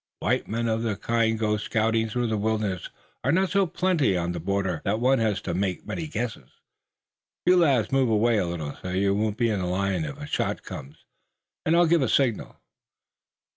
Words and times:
White 0.21 0.47
men 0.47 0.67
of 0.67 0.81
the 0.81 0.95
kind 0.95 1.37
to 1.37 1.39
go 1.39 1.57
scouting 1.57 2.09
through 2.09 2.25
the 2.25 2.35
wilderness 2.35 2.89
are 3.23 3.31
not 3.31 3.51
so 3.51 3.67
plenty 3.67 4.17
on 4.17 4.31
the 4.31 4.39
border 4.39 4.81
that 4.83 4.99
one 4.99 5.19
has 5.19 5.39
to 5.41 5.53
make 5.53 5.85
many 5.85 6.07
guesses. 6.07 6.49
You 7.45 7.55
lads 7.57 7.91
move 7.91 8.09
away 8.09 8.37
a 8.39 8.47
little 8.47 8.75
so 8.81 8.89
you 8.89 9.13
won't 9.13 9.37
be 9.37 9.51
in 9.51 9.61
line 9.61 10.03
if 10.05 10.17
a 10.19 10.25
shot 10.25 10.63
comes, 10.63 11.05
and 11.67 11.75
I'll 11.75 11.85
give 11.85 12.01
a 12.01 12.09
signal." 12.09 12.55